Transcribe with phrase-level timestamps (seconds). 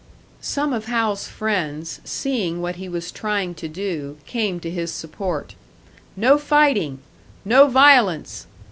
[0.41, 5.53] Some of Hal's friends, seeing what he was trying to do, came to his support.
[6.17, 7.01] "No fighting!
[7.45, 8.47] No violence!